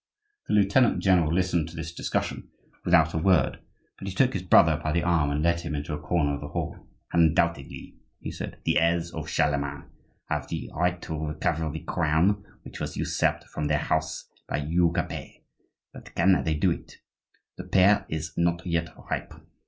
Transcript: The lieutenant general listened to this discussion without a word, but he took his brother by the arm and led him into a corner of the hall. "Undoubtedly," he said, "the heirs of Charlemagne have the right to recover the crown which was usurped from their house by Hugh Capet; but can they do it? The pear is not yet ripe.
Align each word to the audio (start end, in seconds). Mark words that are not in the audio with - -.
The 0.47 0.55
lieutenant 0.55 0.97
general 1.03 1.31
listened 1.31 1.69
to 1.69 1.75
this 1.75 1.93
discussion 1.93 2.47
without 2.83 3.13
a 3.13 3.19
word, 3.19 3.59
but 3.99 4.07
he 4.07 4.13
took 4.15 4.33
his 4.33 4.41
brother 4.41 4.81
by 4.83 4.93
the 4.93 5.03
arm 5.03 5.29
and 5.29 5.43
led 5.43 5.59
him 5.59 5.75
into 5.75 5.93
a 5.93 6.01
corner 6.01 6.33
of 6.33 6.41
the 6.41 6.47
hall. 6.47 6.87
"Undoubtedly," 7.13 7.97
he 8.19 8.31
said, 8.31 8.57
"the 8.65 8.79
heirs 8.79 9.11
of 9.13 9.29
Charlemagne 9.29 9.87
have 10.25 10.47
the 10.47 10.71
right 10.73 10.99
to 11.03 11.27
recover 11.27 11.69
the 11.69 11.81
crown 11.83 12.43
which 12.63 12.79
was 12.79 12.97
usurped 12.97 13.43
from 13.43 13.67
their 13.67 13.77
house 13.77 14.27
by 14.49 14.57
Hugh 14.61 14.91
Capet; 14.91 15.43
but 15.93 16.15
can 16.15 16.43
they 16.45 16.55
do 16.55 16.71
it? 16.71 16.95
The 17.57 17.65
pear 17.65 18.07
is 18.09 18.35
not 18.35 18.65
yet 18.65 18.89
ripe. 19.11 19.33